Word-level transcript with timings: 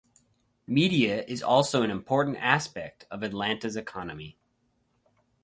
Media 0.65 1.23
is 1.25 1.43
also 1.43 1.83
an 1.83 1.91
important 1.91 2.35
aspect 2.37 3.05
of 3.11 3.21
Atlanta's 3.21 3.75
economy. 3.75 4.35